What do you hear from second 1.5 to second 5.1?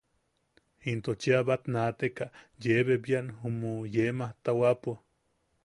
naateka yee bebian umuʼu yee majmajtawapo.